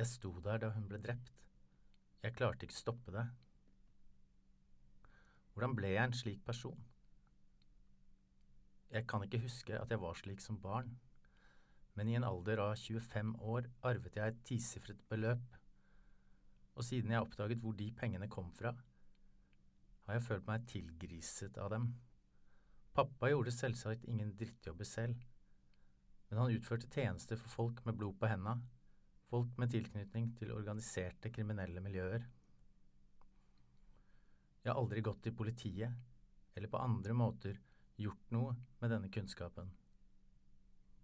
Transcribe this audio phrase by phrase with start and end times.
[0.00, 1.34] Jeg sto der da hun ble drept.
[2.24, 3.26] Jeg klarte ikke stoppe det.
[5.52, 6.86] Hvordan ble jeg en slik person?
[8.88, 10.94] Jeg kan ikke huske at jeg var slik som barn,
[11.94, 15.60] men i en alder av 25 år arvet jeg et tisifret beløp,
[16.80, 18.72] og siden jeg oppdaget hvor de pengene kom fra,
[20.06, 21.90] har jeg følt meg tilgriset av dem.
[22.96, 25.20] Pappa gjorde selvsagt ingen drittjobber selv,
[26.30, 28.62] men han utførte tjenester for folk med blod på henda,
[29.30, 32.24] folk med tilknytning til organiserte kriminelle miljøer.
[34.60, 35.94] Jeg har aldri gått til politiet,
[36.56, 37.60] eller på andre måter
[38.00, 39.70] gjort noe med denne kunnskapen.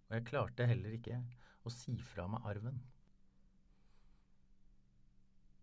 [0.07, 1.21] Og jeg klarte heller ikke
[1.63, 2.77] å si fra meg arven.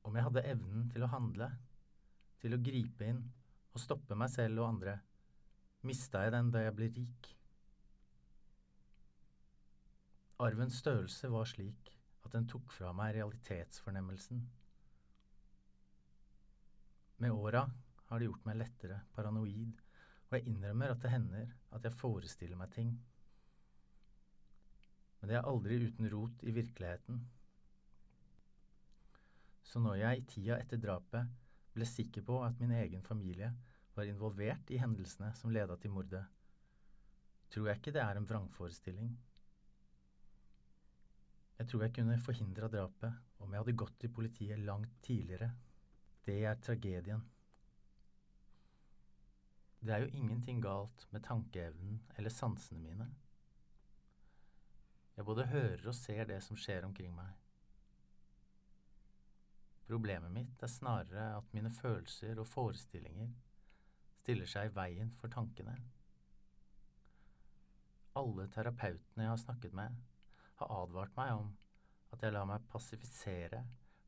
[0.04, 1.50] Om jeg hadde evnen til å handle,
[2.40, 3.22] til å gripe inn
[3.74, 4.98] og stoppe meg selv og andre,
[5.84, 7.30] mista jeg den da jeg ble rik.
[10.44, 11.93] Arvens størrelse var slik
[12.24, 14.42] at den tok fra meg realitetsfornemmelsen.
[17.22, 17.64] Med åra
[18.08, 19.80] har det gjort meg lettere paranoid,
[20.28, 22.94] og jeg innrømmer at det hender at jeg forestiller meg ting.
[25.20, 27.22] Men det er aldri uten rot i virkeligheten.
[29.64, 31.30] Så når jeg i tida etter drapet
[31.74, 33.48] ble sikker på at min egen familie
[33.94, 36.24] var involvert i hendelsene som leda til mordet,
[37.50, 39.14] tror jeg ikke det er en vrangforestilling.
[41.58, 45.52] Jeg tror jeg kunne forhindra drapet om jeg hadde gått til politiet langt tidligere.
[46.26, 47.22] Det er tragedien.
[49.84, 53.08] Det er jo ingenting galt med tankeevnen eller sansene mine.
[55.16, 57.34] Jeg både hører og ser det som skjer omkring meg.
[59.84, 63.28] Problemet mitt er snarere at mine følelser og forestillinger
[64.22, 65.76] stiller seg i veien for tankene.
[68.16, 70.00] Alle terapeutene jeg har snakket med,
[70.60, 71.50] har advart meg om
[72.14, 73.64] at jeg lar meg passifisere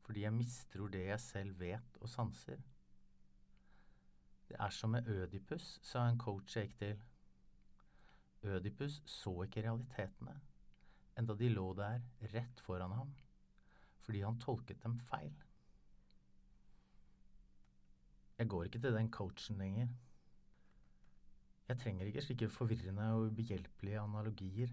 [0.07, 2.61] fordi jeg mistror det jeg selv vet og sanser.
[4.47, 7.01] Det er som med Ødipus, sa en coach jeg gikk til.
[8.47, 10.37] Ødipus så ikke realitetene,
[11.19, 11.99] enda de lå der
[12.31, 13.11] rett foran ham,
[14.05, 15.35] fordi han tolket dem feil.
[18.37, 19.87] Jeg går ikke til den coachen lenger.
[21.67, 24.71] Jeg trenger ikke slike forvirrende og ubehjelpelige analogier.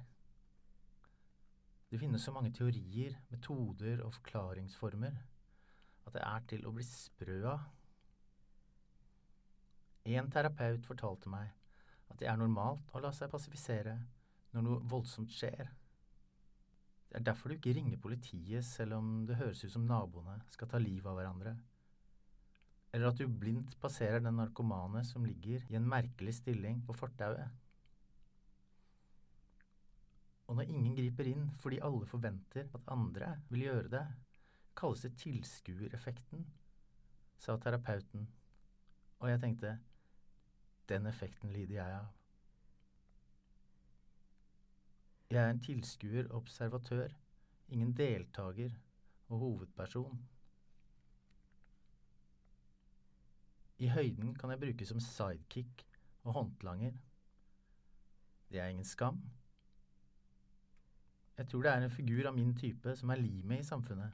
[1.91, 5.21] Det finnes så mange teorier, metoder og forklaringsformer
[6.05, 7.69] at det er til å bli sprø av.
[10.05, 11.53] En terapeut fortalte meg
[12.13, 13.95] at det er normalt å la seg passifisere
[14.53, 15.71] når noe voldsomt skjer.
[17.09, 20.69] Det er derfor du ikke ringer politiet selv om det høres ut som naboene skal
[20.71, 21.55] ta livet av hverandre.
[22.95, 27.64] Eller at du blindt passerer den narkomane som ligger i en merkelig stilling på fortauet.
[30.47, 34.05] Og når ingen griper inn fordi alle forventer at andre vil gjøre det,
[34.77, 36.45] kalles det tilskuereffekten,
[37.39, 38.27] sa terapeuten,
[39.21, 39.79] og jeg tenkte,
[40.89, 42.11] den effekten lider jeg av.
[45.31, 47.15] Jeg er en tilskuer og observatør,
[47.69, 48.75] ingen deltaker
[49.29, 50.21] og hovedperson.
[53.79, 55.87] I høyden kan jeg brukes som sidekick
[56.23, 56.93] og håndlanger.
[58.53, 59.19] Det er ingen skam.
[61.39, 64.13] Jeg tror det er en figur av min type som er limet i samfunnet.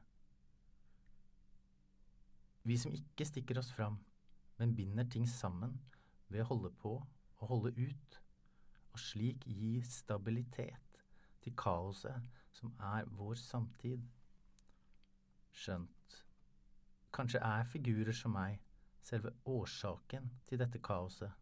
[2.65, 3.99] Vi som ikke stikker oss fram,
[4.59, 5.79] men binder ting sammen
[6.29, 6.95] ved å holde på
[7.41, 8.21] og holde ut,
[8.93, 11.01] og slik gi stabilitet
[11.45, 14.03] til kaoset som er vår samtid.
[15.53, 16.19] Skjønt,
[17.13, 18.61] kanskje er figurer som meg
[19.05, 21.33] selve årsaken til dette kaoset.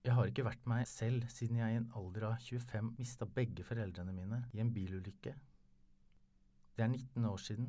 [0.00, 3.64] Jeg har ikke vært meg selv siden jeg i en alder av 25 mista begge
[3.68, 5.34] foreldrene mine i en bilulykke.
[6.76, 7.66] Det er 19 år siden.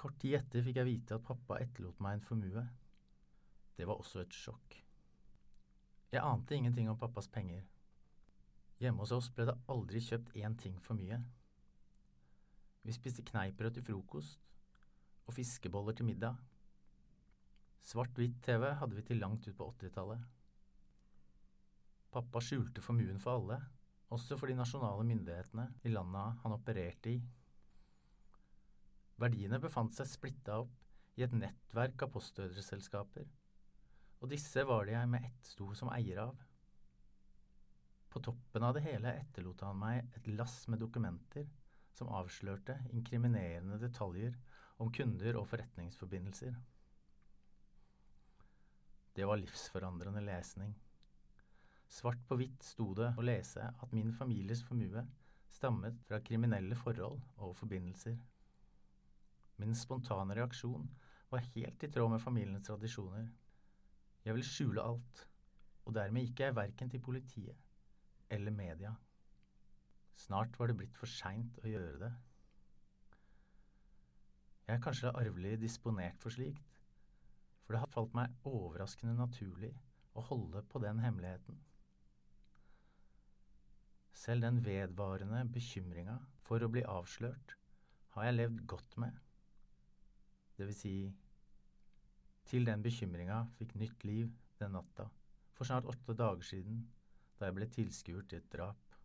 [0.00, 2.62] Kort tid etter fikk jeg vite at pappa etterlot meg en formue.
[3.76, 4.78] Det var også et sjokk.
[6.14, 7.66] Jeg ante ingenting om pappas penger.
[8.80, 11.18] Hjemme hos oss ble det aldri kjøpt én ting for mye.
[12.86, 14.40] Vi spiste kneippbrød til frokost
[15.26, 16.40] og fiskeboller til middag.
[17.84, 20.24] Svart-hvitt-TV hadde vi til langt ut på 80-tallet.
[22.12, 23.58] Pappa skjulte formuen for alle,
[24.14, 27.20] også for de nasjonale myndighetene i landa han opererte i.
[29.20, 33.26] Verdiene befant seg splitta opp i et nettverk av postordreselskaper,
[34.20, 36.36] og disse var det jeg med ett sto som eier av.
[38.12, 41.48] På toppen av det hele etterlot han meg et lass med dokumenter
[41.96, 44.36] som avslørte inkriminerende detaljer
[44.80, 46.56] om kunder og forretningsforbindelser.
[49.16, 50.74] Det var livsforandrende lesning.
[51.88, 55.04] Svart på hvitt sto det å lese at min families formue
[55.56, 58.16] stammet fra kriminelle forhold og forbindelser.
[59.62, 60.88] Min spontane reaksjon
[61.30, 63.30] var helt i tråd med familiens tradisjoner.
[64.26, 65.22] Jeg ville skjule alt,
[65.86, 67.56] og dermed gikk jeg verken til politiet
[68.30, 68.92] eller media.
[70.16, 72.12] Snart var det blitt for seint å gjøre det.
[74.66, 76.80] Jeg er kanskje arvelig disponert for slikt,
[77.62, 79.70] for det har falt meg overraskende naturlig
[80.18, 81.60] å holde på den hemmeligheten.
[84.16, 86.16] Selv den vedvarende bekymringa
[86.46, 87.52] for å bli avslørt
[88.14, 89.18] har jeg levd godt med.
[90.56, 90.92] Det vil si,
[92.48, 94.30] til den bekymringa fikk nytt liv
[94.60, 95.04] den natta,
[95.52, 96.78] for snart åtte dager siden,
[97.36, 98.96] da jeg ble tilskuer til et drap.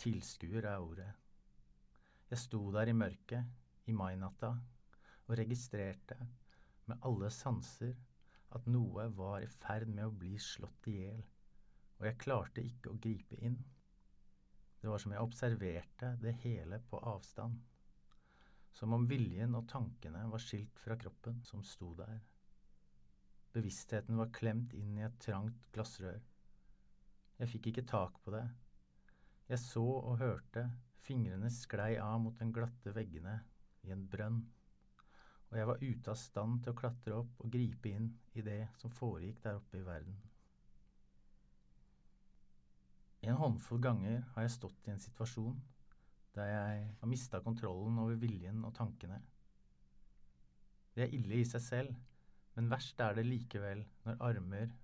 [0.00, 1.10] Tilskuer er ordet.
[2.30, 3.44] Jeg sto der i mørket,
[3.84, 4.54] i mainatta,
[5.28, 6.16] og registrerte
[6.88, 7.92] med alle sanser
[8.56, 11.24] at noe var i ferd med å bli slått i hjel,
[11.98, 13.56] og jeg klarte ikke å gripe inn.
[14.80, 17.60] Det var som jeg observerte det hele på avstand,
[18.74, 22.18] som om viljen og tankene var skilt fra kroppen som sto der.
[23.54, 26.18] Bevisstheten var klemt inn i et trangt glassrør.
[27.38, 28.44] Jeg fikk ikke tak på det.
[29.48, 30.66] Jeg så og hørte
[31.04, 33.34] Fingrene sklei av mot den glatte veggene
[33.84, 34.38] i en brønn,
[35.50, 38.62] og jeg var ute av stand til å klatre opp og gripe inn i det
[38.80, 40.16] som foregikk der oppe i verden.
[43.24, 45.56] En håndfull ganger har jeg stått i en situasjon
[46.34, 49.20] der jeg har mista kontrollen over viljen og tankene.
[50.94, 51.94] Det er ille i seg selv,
[52.54, 54.74] men verst er det likevel når armer,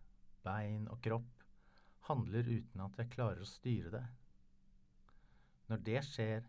[0.46, 1.44] bein og kropp
[2.08, 4.06] handler uten at jeg klarer å styre det.
[5.70, 6.46] Når det skjer,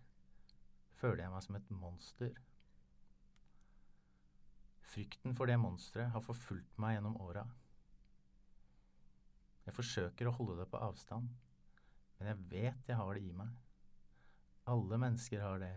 [1.02, 2.32] føler jeg meg som et monster.
[4.92, 7.46] Frykten for det monsteret har forfulgt meg gjennom åra.
[9.68, 11.30] Jeg forsøker å holde det på avstand,
[12.22, 13.50] men jeg vet jeg har det i meg.
[14.70, 15.74] Alle mennesker har det.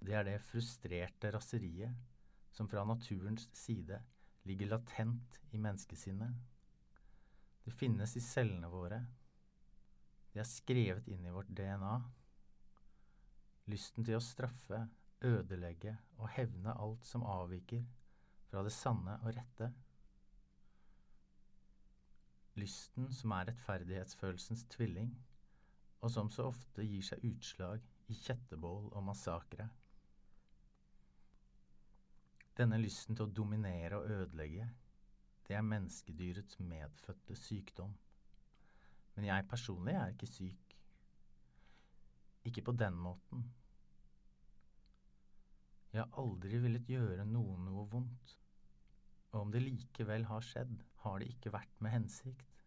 [0.00, 3.98] Det er det frustrerte raseriet som fra naturens side
[4.46, 6.38] ligger latent i menneskesinnet.
[7.66, 9.02] Det finnes i cellene våre
[10.30, 11.94] det er skrevet inn i vårt DNA.
[13.70, 14.84] Lysten til å straffe,
[15.26, 17.82] ødelegge og hevne alt som avviker
[18.50, 19.72] fra det sanne og rette.
[22.58, 25.12] Lysten som er rettferdighetsfølelsens tvilling,
[26.00, 29.68] og som så ofte gir seg utslag i kjettebål og massakre.
[32.58, 34.66] Denne lysten til å dominere og ødelegge,
[35.46, 37.94] det er menneskedyrets medfødte sykdom.
[39.14, 40.76] Men jeg personlig er ikke syk.
[42.46, 43.46] Ikke på den måten.
[45.92, 48.36] Jeg har aldri villet gjøre noen noe vondt,
[49.32, 52.64] og om det likevel har skjedd, har det ikke vært med hensikt.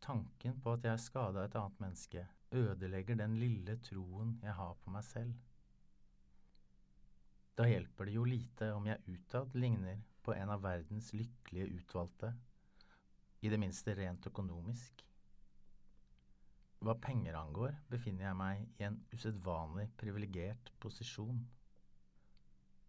[0.00, 2.24] Tanken på at jeg har skada et annet menneske,
[2.56, 5.34] ødelegger den lille troen jeg har på meg selv.
[7.60, 12.32] Da hjelper det jo lite om jeg utad ligner på en av verdens lykkelige utvalgte
[13.44, 15.04] i det minste rent økonomisk.
[16.80, 21.42] Hva penger angår, befinner jeg meg i en usedvanlig privilegert posisjon.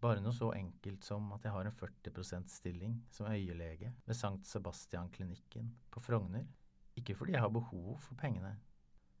[0.02, 4.48] Bare noe så enkelt som at jeg har en 40% stilling som øyelege ved Sankt
[4.50, 6.48] Sebastian-klinikken på Frogner,
[6.98, 8.56] ikke fordi jeg har behov for pengene,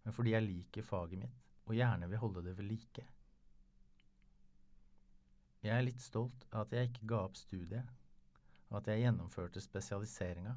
[0.02, 1.38] men fordi jeg liker faget mitt
[1.70, 3.06] og gjerne vil holde det ved like.
[5.62, 7.86] Jeg er litt stolt av at jeg ikke ga opp studiet,
[8.72, 10.56] og at jeg gjennomførte spesialiseringa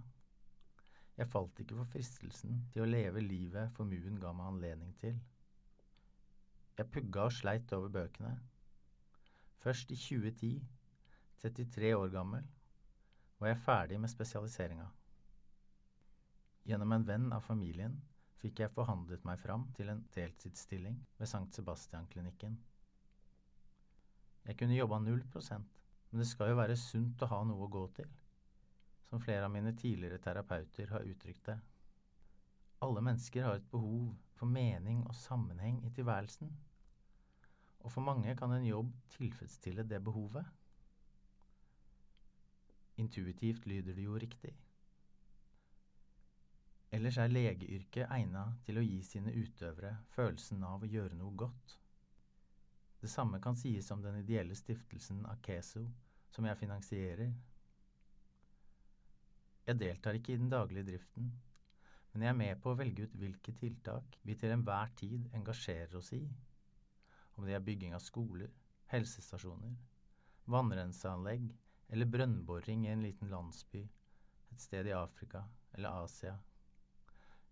[1.16, 5.16] jeg falt ikke for fristelsen til å leve livet formuen ga meg anledning til.
[6.76, 8.34] Jeg pugga og sleit over bøkene.
[9.66, 10.52] Først i 2010,
[11.42, 12.44] 33 år gammel,
[13.40, 14.86] var jeg ferdig med spesialiseringa.
[16.70, 17.96] Gjennom en venn av familien
[18.42, 21.50] fikk jeg forhandlet meg fram til en deltidsstilling ved St.
[21.58, 22.60] Sebastian-klinikken.
[24.46, 25.82] Jeg kunne jobba null prosent,
[26.12, 28.14] men det skal jo være sunt å ha noe å gå til
[29.10, 31.58] som flere av mine tidligere terapeuter har uttrykt det.
[32.86, 36.50] Alle mennesker har et behov for mening og sammenheng i tilværelsen,
[37.86, 40.46] og for mange kan en jobb tilfredsstille det behovet.
[42.98, 44.54] Intuitivt lyder det jo riktig.
[46.96, 51.80] Ellers er legeyrket egna til å gi sine utøvere følelsen av å gjøre noe godt.
[53.02, 55.84] Det samme kan sies om den ideelle stiftelsen Akeso,
[56.32, 57.36] som jeg finansierer
[59.66, 61.30] jeg deltar ikke i den daglige driften,
[62.14, 65.96] men jeg er med på å velge ut hvilke tiltak vi til enhver tid engasjerer
[65.98, 66.22] oss i,
[67.36, 68.52] om det er bygging av skoler,
[68.92, 69.76] helsestasjoner,
[70.52, 71.50] vannrenseanlegg
[71.94, 73.84] eller brønnboring i en liten landsby,
[74.52, 75.44] et sted i Afrika
[75.76, 76.38] eller Asia,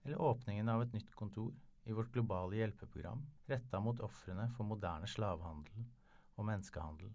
[0.03, 5.07] eller åpningen av et nytt kontor i vårt globale hjelpeprogram retta mot ofrene for moderne
[5.09, 5.83] slavehandel
[6.37, 7.11] og menneskehandel.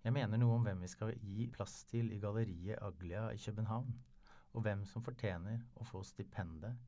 [0.00, 3.90] Jeg mener noe om hvem vi skal gi plass til i galleriet Aglia i København,
[4.56, 6.78] og hvem som fortjener å få stipendet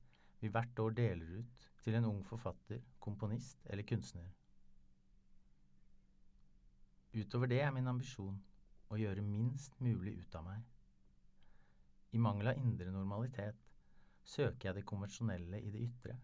[0.42, 4.26] vi hvert år deler ut til en ung forfatter, komponist eller kunstner.
[7.12, 8.38] Utover det er min ambisjon
[8.92, 10.62] å gjøre minst mulig ut av meg.
[12.12, 13.60] I mangel av indre normalitet
[14.24, 16.16] søker jeg det konvensjonelle i det ytre.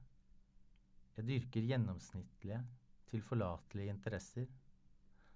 [1.16, 2.58] Jeg dyrker gjennomsnittlige,
[3.10, 4.48] tilforlatelige interesser,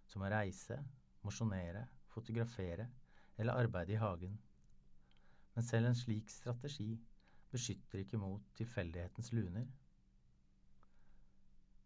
[0.07, 0.77] som å reise,
[1.25, 2.89] mosjonere, fotografere
[3.41, 4.37] eller arbeide i hagen.
[5.55, 6.91] Men selv en slik strategi
[7.53, 9.69] beskytter ikke mot tilfeldighetens luner.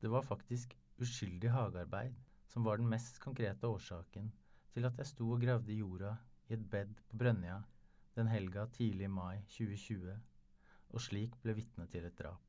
[0.00, 2.16] Det var faktisk uskyldig hagearbeid
[2.52, 4.30] som var den mest konkrete årsaken
[4.74, 6.14] til at jeg sto og gravde jorda
[6.48, 7.62] i et bed på Brønnøya
[8.16, 10.14] den helga tidlig i mai 2020,
[10.88, 12.45] og slik ble vitne til et drap.